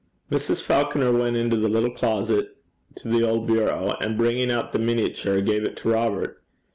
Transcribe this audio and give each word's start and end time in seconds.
Mrs. 0.31 0.63
Falconer 0.63 1.11
went 1.11 1.35
into 1.37 1.55
the 1.55 1.69
little 1.69 1.91
closet 1.91 2.57
to 2.95 3.07
the 3.07 3.21
old 3.23 3.45
bureau, 3.45 3.93
and 4.01 4.17
bringing 4.17 4.49
out 4.49 4.71
the 4.71 4.79
miniature, 4.79 5.41
gave 5.41 5.63
it 5.63 5.77
to 5.77 5.89
Robert. 5.91 6.41